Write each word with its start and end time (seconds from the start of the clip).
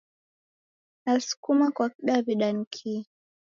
Na 1.05 1.13
Sukuma 1.25 1.65
kwa 1.75 1.87
kidaw'ida 1.93 2.47
ni 2.55 2.65
kihi? 2.73 2.99